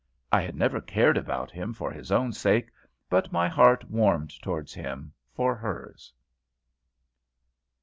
I 0.31 0.41
had 0.41 0.55
never 0.55 0.81
cared 0.81 1.15
about 1.15 1.51
him 1.51 1.75
for 1.75 1.91
his 1.91 2.11
own 2.11 2.33
sake, 2.33 2.71
but 3.07 3.31
my 3.31 3.47
heart 3.47 3.87
warmed 3.87 4.31
towards 4.41 4.73
him 4.73 5.13
for 5.31 5.53
hers. 5.55 6.11